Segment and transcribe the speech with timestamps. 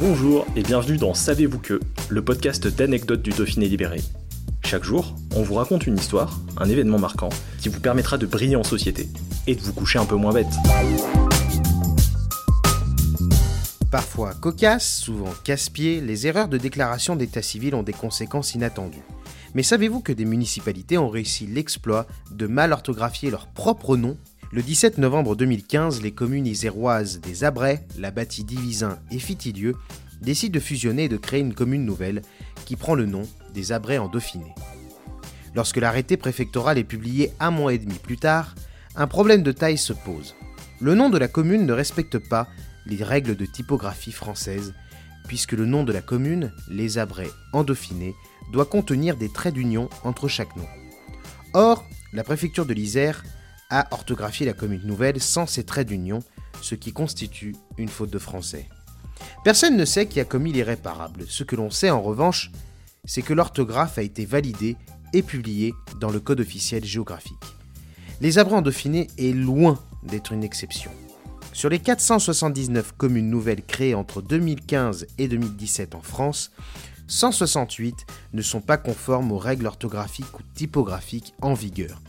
[0.00, 4.00] Bonjour et bienvenue dans Savez-vous que, le podcast d'anecdotes du Dauphiné libéré.
[4.64, 7.30] Chaque jour, on vous raconte une histoire, un événement marquant,
[7.60, 9.08] qui vous permettra de briller en société
[9.48, 10.46] et de vous coucher un peu moins bête.
[13.90, 19.02] Parfois cocasses, souvent casse-pieds, les erreurs de déclaration d'état civil ont des conséquences inattendues.
[19.54, 24.16] Mais savez-vous que des municipalités ont réussi l'exploit de mal orthographier leur propre nom
[24.50, 29.76] Le 17 novembre 2015, les communes iséroises des Abrais, la Bâtie Divisin et Fitilieu
[30.22, 32.22] décident de fusionner et de créer une commune nouvelle
[32.64, 34.54] qui prend le nom des Abrais en Dauphiné.
[35.54, 38.54] Lorsque l'arrêté préfectoral est publié un mois et demi plus tard,
[38.96, 40.34] un problème de taille se pose.
[40.80, 42.48] Le nom de la commune ne respecte pas
[42.86, 44.72] les règles de typographie française,
[45.26, 48.14] puisque le nom de la commune, les Abrais en Dauphiné,
[48.50, 50.66] doit contenir des traits d'union entre chaque nom.
[51.52, 53.22] Or, la préfecture de l'Isère
[53.70, 56.20] a orthographié la commune nouvelle sans ces traits d'union,
[56.62, 58.68] ce qui constitue une faute de français.
[59.44, 61.24] Personne ne sait qui a commis l'irréparable.
[61.28, 62.50] Ce que l'on sait en revanche,
[63.04, 64.76] c'est que l'orthographe a été validée
[65.12, 67.34] et publiée dans le Code officiel géographique.
[68.20, 70.90] Les Abrais en Dauphiné est loin d'être une exception.
[71.52, 76.52] Sur les 479 communes nouvelles créées entre 2015 et 2017 en France,
[77.08, 82.00] 168 ne sont pas conformes aux règles orthographiques ou typographiques en vigueur.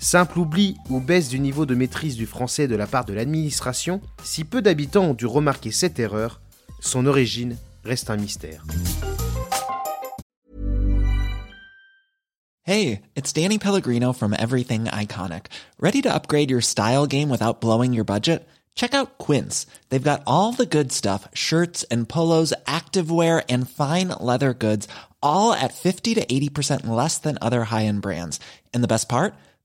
[0.00, 4.00] Simple oubli ou baisse du niveau de maîtrise du français de la part de l'administration,
[4.22, 6.40] si peu d'habitants ont dû remarquer cette erreur,
[6.78, 8.64] son origine reste un mystère.
[12.62, 15.46] Hey, it's Danny Pellegrino from Everything Iconic.
[15.80, 18.46] Ready to upgrade your style game without blowing your budget?
[18.76, 19.66] Check out Quince.
[19.88, 24.86] They've got all the good stuff shirts and polos, activewear, and fine leather goods,
[25.20, 28.38] all at 50 to 80% less than other high end brands.
[28.72, 29.34] And the best part?